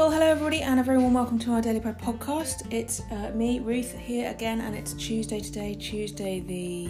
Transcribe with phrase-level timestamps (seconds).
[0.00, 2.72] Well, hello everybody, and a very warm welcome to our Daily Bread podcast.
[2.72, 6.88] It's uh, me, Ruth, here again, and it's Tuesday today, Tuesday the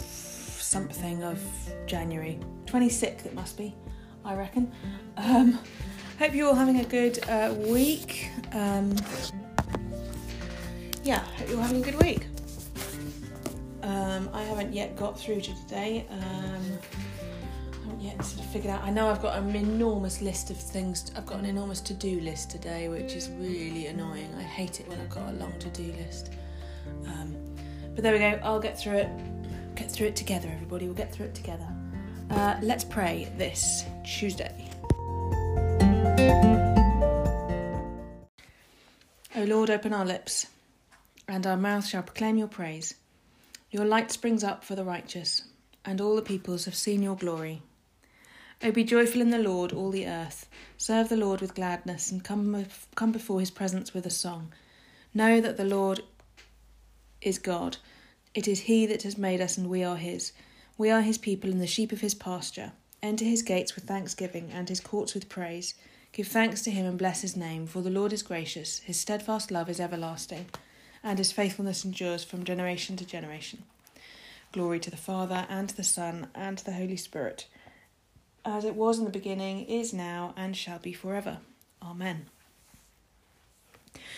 [0.00, 1.38] something of
[1.84, 3.74] January, 26th it must be,
[4.24, 4.72] I reckon.
[5.18, 5.58] Um,
[6.18, 8.30] hope you're all having a good uh, week.
[8.52, 8.96] Um,
[11.04, 12.28] yeah, hope you're all having a good week.
[13.82, 16.06] Um, I haven't yet got through to today.
[16.08, 16.78] Um,
[18.00, 18.82] yet sort of figured out.
[18.82, 21.10] I know I've got an enormous list of things.
[21.16, 24.32] I've got an enormous to do list today, which is really annoying.
[24.38, 26.30] I hate it when I've got a long to do list.
[27.06, 27.36] Um,
[27.94, 28.40] but there we go.
[28.42, 29.10] I'll get through it.
[29.74, 30.86] Get through it together, everybody.
[30.86, 31.68] We'll get through it together.
[32.30, 34.70] Uh, let's pray this Tuesday.
[39.36, 40.46] O Lord, open our lips,
[41.28, 42.94] and our mouth shall proclaim your praise.
[43.70, 45.42] Your light springs up for the righteous,
[45.84, 47.62] and all the peoples have seen your glory.
[48.62, 50.46] O be joyful in the Lord, all the earth.
[50.76, 54.52] Serve the Lord with gladness, and come, come before his presence with a song.
[55.14, 56.02] Know that the Lord
[57.22, 57.78] is God.
[58.34, 60.32] It is he that has made us, and we are his.
[60.76, 62.72] We are his people and the sheep of his pasture.
[63.02, 65.72] Enter his gates with thanksgiving, and his courts with praise.
[66.12, 69.50] Give thanks to him and bless his name, for the Lord is gracious, his steadfast
[69.50, 70.50] love is everlasting,
[71.02, 73.62] and his faithfulness endures from generation to generation.
[74.52, 77.46] Glory to the Father, and to the Son, and to the Holy Spirit
[78.44, 81.38] as it was in the beginning, is now, and shall be forever.
[81.82, 82.26] Amen.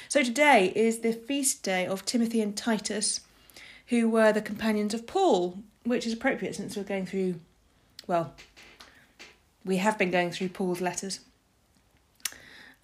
[0.09, 3.21] So today is the feast day of Timothy and Titus,
[3.89, 7.37] who were the companions of Paul, which is appropriate since we're going through,
[8.07, 8.35] well,
[9.65, 11.21] we have been going through Paul's letters.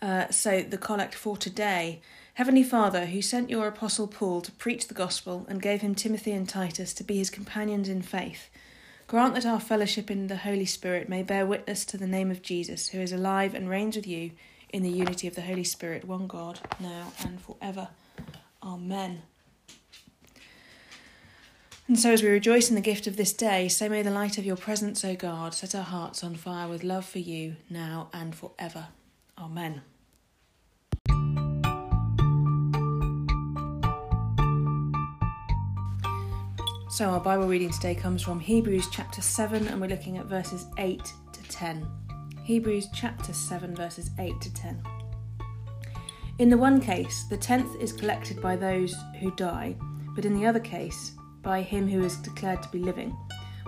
[0.00, 2.00] Uh, so the collect for today
[2.39, 6.31] Heavenly Father, who sent your apostle Paul to preach the gospel and gave him Timothy
[6.31, 8.48] and Titus to be his companions in faith
[9.09, 12.42] Grant that our fellowship in the Holy Spirit may bear witness to the name of
[12.42, 14.33] Jesus, who is alive and reigns with you
[14.69, 17.88] in the unity of the Holy Spirit, one God, now and forever.
[18.62, 19.22] Amen.
[21.87, 24.37] And so, as we rejoice in the gift of this day, so may the light
[24.37, 28.11] of your presence, O God, set our hearts on fire with love for you, now
[28.12, 28.88] and forever.
[29.38, 29.81] Amen.
[36.91, 40.65] So, our Bible reading today comes from Hebrews chapter 7, and we're looking at verses
[40.78, 40.99] 8
[41.34, 41.87] to 10.
[42.44, 44.82] Hebrews chapter 7, verses 8 to 10.
[46.38, 49.76] In the one case, the tenth is collected by those who die,
[50.16, 51.12] but in the other case,
[51.43, 53.15] by him who is declared to be living.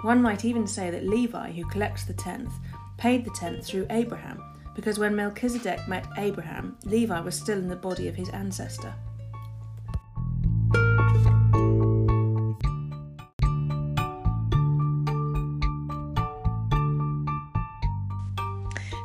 [0.01, 2.55] One might even say that Levi, who collects the tenth,
[2.97, 4.43] paid the tenth through Abraham,
[4.75, 8.95] because when Melchizedek met Abraham, Levi was still in the body of his ancestor.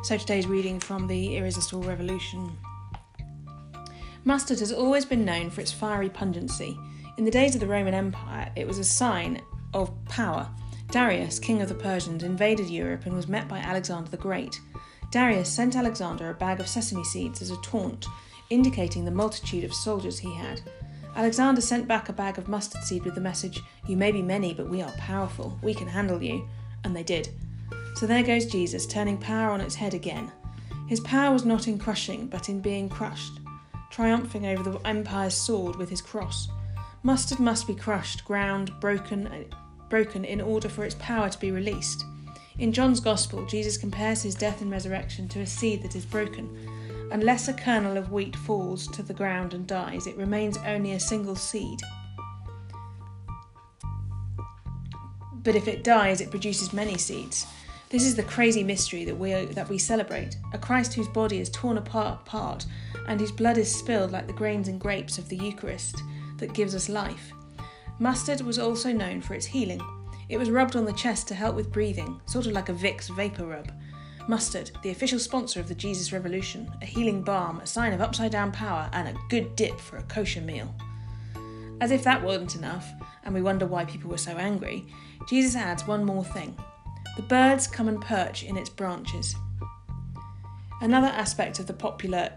[0.06, 2.56] So today's reading from the Irresistible Revolution.
[4.22, 6.78] Mustard has always been known for its fiery pungency.
[7.18, 9.42] In the days of the Roman Empire, it was a sign
[9.74, 10.48] of power.
[10.92, 14.60] Darius, king of the Persians, invaded Europe and was met by Alexander the Great.
[15.10, 18.06] Darius sent Alexander a bag of sesame seeds as a taunt,
[18.48, 20.60] indicating the multitude of soldiers he had.
[21.16, 24.54] Alexander sent back a bag of mustard seed with the message, You may be many,
[24.54, 25.58] but we are powerful.
[25.62, 26.48] We can handle you.
[26.84, 27.30] And they did.
[27.96, 30.30] So there goes Jesus, turning power on its head again.
[30.86, 33.40] His power was not in crushing, but in being crushed,
[33.90, 36.48] triumphing over the empire's sword with his cross.
[37.02, 39.46] Mustard must be crushed, ground, broken,
[39.88, 42.04] broken in order for its power to be released.
[42.58, 46.54] In John's Gospel, Jesus compares his death and resurrection to a seed that is broken.
[47.12, 51.00] Unless a kernel of wheat falls to the ground and dies, it remains only a
[51.00, 51.80] single seed.
[55.32, 57.46] But if it dies, it produces many seeds.
[57.88, 61.48] This is the crazy mystery that we that we celebrate: a Christ whose body is
[61.50, 62.66] torn apart, apart
[63.06, 66.02] and whose blood is spilled like the grains and grapes of the Eucharist
[66.38, 67.32] that gives us life.
[68.00, 69.80] Mustard was also known for its healing.
[70.28, 73.08] It was rubbed on the chest to help with breathing, sort of like a Vicks
[73.14, 73.70] vapor rub.
[74.26, 78.32] Mustard, the official sponsor of the Jesus Revolution, a healing balm, a sign of upside
[78.32, 80.74] down power, and a good dip for a kosher meal.
[81.80, 82.90] As if that wasn't enough,
[83.22, 84.84] and we wonder why people were so angry,
[85.28, 86.56] Jesus adds one more thing
[87.16, 89.34] the birds come and perch in its branches.
[90.80, 92.30] Another aspect of the popular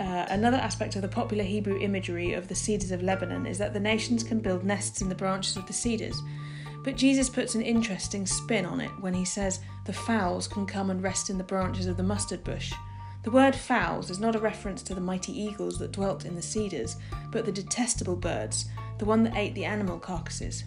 [0.00, 3.74] uh, another aspect of the popular Hebrew imagery of the cedars of Lebanon is that
[3.74, 6.20] the nations can build nests in the branches of the cedars.
[6.82, 10.90] But Jesus puts an interesting spin on it when he says the fowls can come
[10.90, 12.72] and rest in the branches of the mustard bush.
[13.22, 16.40] The word fowls is not a reference to the mighty eagles that dwelt in the
[16.40, 16.96] cedars,
[17.30, 18.64] but the detestable birds,
[18.96, 20.64] the one that ate the animal carcasses.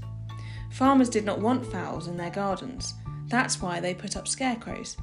[0.74, 2.96] Farmers did not want fowls in their gardens.
[3.28, 4.98] That's why they put up scarecrows.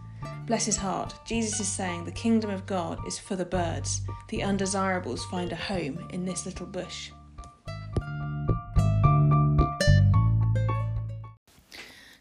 [0.45, 1.15] Bless his heart.
[1.25, 4.01] Jesus is saying the kingdom of God is for the birds.
[4.31, 7.13] The undesirables find a home in this little bush.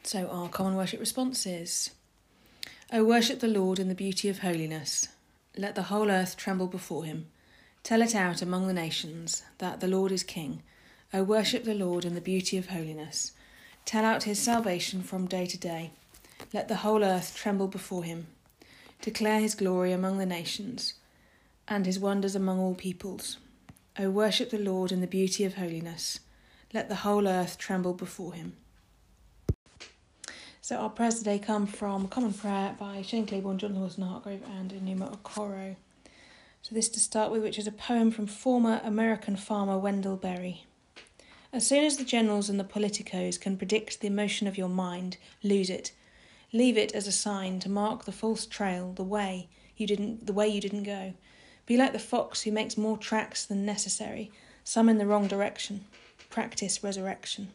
[0.03, 1.89] So, our common worship response is
[2.93, 5.07] O worship the Lord in the beauty of holiness.
[5.57, 7.25] Let the whole earth tremble before him.
[7.81, 10.61] Tell it out among the nations that the Lord is King.
[11.11, 13.31] O worship the Lord in the beauty of holiness.
[13.85, 15.91] Tell out his salvation from day to day.
[16.53, 18.27] Let the whole earth tremble before him.
[19.01, 20.93] Declare his glory among the nations,
[21.67, 23.37] and his wonders among all peoples.
[23.97, 26.19] O worship the Lord in the beauty of holiness.
[26.73, 28.53] Let the whole earth tremble before him.
[30.61, 35.17] So our prayers today come from Common Prayer by Shane Claiborne, Jonathan Wilson-Hartgrove, and Enuma
[35.17, 35.75] Okoro.
[36.61, 40.65] So this to start with, which is a poem from former American farmer Wendell Berry.
[41.51, 45.17] As soon as the generals and the politicos can predict the emotion of your mind,
[45.41, 45.91] lose it.
[46.53, 50.33] Leave it as a sign to mark the false trail, the way you didn't the
[50.33, 51.13] way you didn't go.
[51.65, 54.31] Be like the fox who makes more tracks than necessary,
[54.63, 55.85] some in the wrong direction.
[56.29, 57.49] Practice resurrection.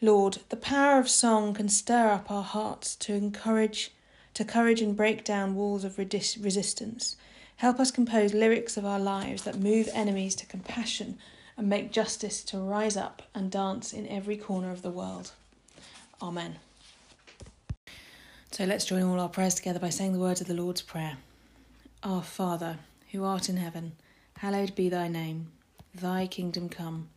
[0.00, 3.90] Lord, the power of song can stir up our hearts to encourage,
[4.34, 7.16] to courage and break down walls of resistance.
[7.56, 11.18] Help us compose lyrics of our lives that move enemies to compassion
[11.58, 15.32] and make justice to rise up and dance in every corner of the world.
[16.22, 16.56] Amen.
[18.52, 21.18] So let's join all our prayers together by saying the words of the Lord's Prayer.
[22.04, 22.78] Our Father,
[23.10, 23.92] who art in heaven,
[24.38, 25.48] hallowed be thy name.
[25.94, 27.08] Thy kingdom come,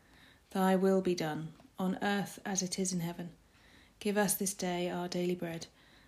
[0.49, 3.29] thy will be done on earth as it is in heaven.
[3.99, 5.67] Give us this day our daily bread,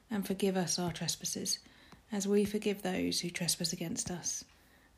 [0.09, 1.59] and forgive us our trespasses,
[2.11, 4.43] as we forgive those who trespass against us.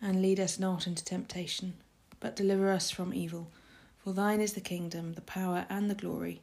[0.02, 1.74] And lead us not into temptation,
[2.20, 3.52] but deliver us from evil.
[3.98, 6.42] For thine is the kingdom, the power, and the glory,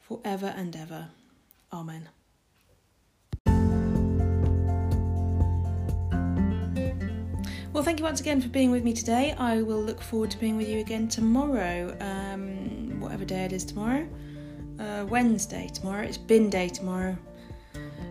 [0.00, 1.08] for ever and ever.
[1.72, 2.08] Amen.
[7.72, 9.32] Well, thank you once again for being with me today.
[9.38, 11.96] I will look forward to being with you again tomorrow.
[12.00, 14.08] Um, whatever day it is tomorrow.
[14.78, 16.02] Uh, Wednesday tomorrow.
[16.02, 17.16] It's bin day tomorrow.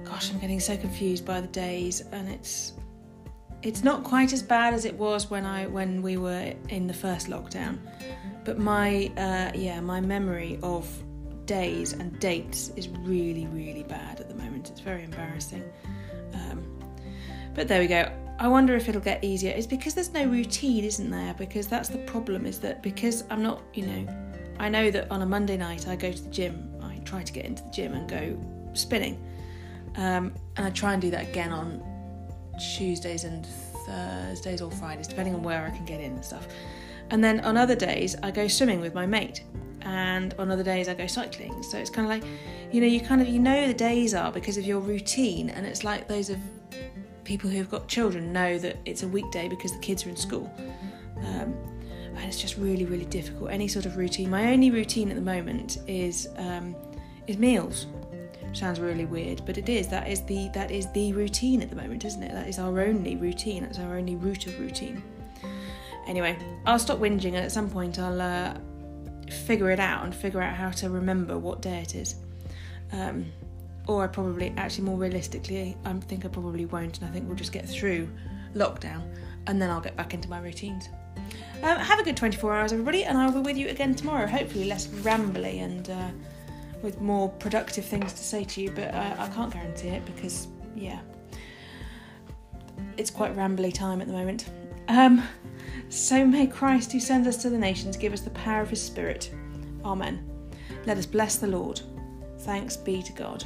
[0.06, 2.74] Gosh, I'm getting so confused by the days, and it's
[3.62, 6.94] it's not quite as bad as it was when I when we were in the
[6.94, 7.80] first lockdown.
[8.46, 10.88] But my uh, yeah, my memory of
[11.46, 14.70] days and dates is really really bad at the moment.
[14.70, 15.64] It's very embarrassing.
[16.34, 16.64] Um,
[17.54, 18.12] but there we go.
[18.40, 19.52] I wonder if it'll get easier.
[19.52, 21.34] It's because there's no routine, isn't there?
[21.34, 22.46] Because that's the problem.
[22.46, 24.08] Is that because I'm not, you know,
[24.60, 26.74] I know that on a Monday night I go to the gym.
[26.82, 28.40] I try to get into the gym and go
[28.74, 29.22] spinning.
[29.98, 31.84] Um, and I try and do that again on
[32.60, 33.46] Tuesdays and
[33.86, 36.48] Thursdays or Fridays, depending on where I can get in and stuff.
[37.12, 39.44] And then on other days, I go swimming with my mate.
[39.82, 41.64] And on other days, I go cycling.
[41.64, 42.30] So it's kind of like,
[42.72, 45.50] you know, you kind of you know the days are because of your routine.
[45.50, 46.38] And it's like those of
[47.24, 50.52] people who've got children know that it's a weekday because the kids are in school.
[51.18, 51.56] Um,
[52.16, 53.52] and it's just really, really difficult.
[53.52, 54.30] Any sort of routine.
[54.30, 56.76] My only routine at the moment is um,
[57.28, 57.88] is meals.
[58.54, 59.88] Sounds really weird, but it is.
[59.88, 62.32] That is the that is the routine at the moment, isn't it?
[62.32, 63.64] That is our only routine.
[63.64, 65.04] That's our only route of routine.
[66.08, 68.56] Anyway, I'll stop whinging, and at some point I'll uh,
[69.30, 72.16] figure it out and figure out how to remember what day it is.
[72.92, 73.28] Um,
[73.88, 77.36] or I probably, actually, more realistically, I think I probably won't, and I think we'll
[77.36, 78.08] just get through
[78.56, 79.04] lockdown,
[79.48, 80.90] and then I'll get back into my routines.
[81.62, 84.26] Um, have a good 24 hours, everybody, and I'll be with you again tomorrow.
[84.28, 86.10] Hopefully, less rambly and uh,
[86.82, 90.48] with more productive things to say to you, but uh, I can't guarantee it because,
[90.76, 91.00] yeah,
[92.98, 94.50] it's quite rambly time at the moment.
[94.88, 95.24] Um,
[95.90, 98.82] so may Christ, who sends us to the nations, give us the power of his
[98.82, 99.32] Spirit.
[99.84, 100.28] Amen.
[100.86, 101.82] Let us bless the Lord.
[102.40, 103.44] Thanks be to God.